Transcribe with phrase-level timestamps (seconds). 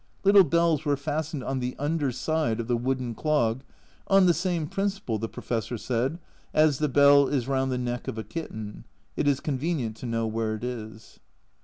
[0.23, 3.61] Little bells were fastened on the under side of the wooden clog,
[4.07, 6.17] "on the same principle," the Professor said,
[6.55, 8.85] "as the bell is round the neck of a kitten
[9.15, 11.19] it is convenient to know where it is."